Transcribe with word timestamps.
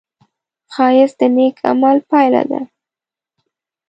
ښایست 0.73 1.17
د 1.19 1.21
نېک 1.35 1.55
عمل 1.69 1.97
پایله 2.09 2.43
ده 2.49 2.61